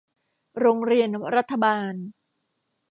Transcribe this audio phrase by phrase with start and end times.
[0.59, 1.93] โรงเรียนรัฐบาล